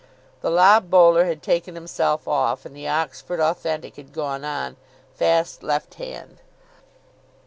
The 0.41 0.49
lob 0.49 0.89
bowler 0.89 1.25
had 1.25 1.43
taken 1.43 1.75
himself 1.75 2.27
off, 2.27 2.65
and 2.65 2.75
the 2.75 2.87
Oxford 2.87 3.39
Authentic 3.39 3.97
had 3.97 4.11
gone 4.13 4.43
on, 4.43 4.75
fast 5.13 5.61
left 5.61 5.93
hand. 6.01 6.39